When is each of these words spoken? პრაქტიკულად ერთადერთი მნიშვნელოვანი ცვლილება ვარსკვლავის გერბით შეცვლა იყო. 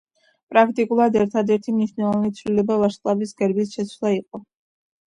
პრაქტიკულად 0.53 1.19
ერთადერთი 1.19 1.75
მნიშვნელოვანი 1.75 2.35
ცვლილება 2.41 2.79
ვარსკვლავის 2.85 3.39
გერბით 3.45 3.79
შეცვლა 3.79 4.17
იყო. 4.21 4.45